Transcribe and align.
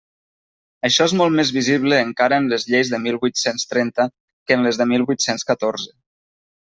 Això 0.87 1.05
és 1.09 1.11
molt 1.17 1.33
més 1.39 1.49
visible 1.57 1.99
encara 2.05 2.39
en 2.43 2.47
les 2.53 2.65
lleis 2.71 2.91
de 2.93 2.99
mil 3.03 3.19
vuit-cents 3.25 3.67
trenta 3.73 4.07
que 4.13 4.57
en 4.61 4.65
les 4.69 4.81
de 4.81 4.89
mil 4.93 5.05
vuit-cents 5.11 5.47
catorze. 5.51 5.93